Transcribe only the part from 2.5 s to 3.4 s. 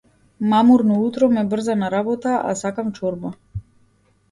а сакам чорба.